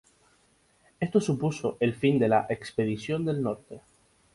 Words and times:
Esto 0.99 1.21
supuso 1.21 1.77
el 1.79 1.93
fin 1.93 2.17
de 2.17 2.27
la 2.27 2.47
Expedición 2.49 3.23
del 3.23 3.43
Norte. 3.43 3.81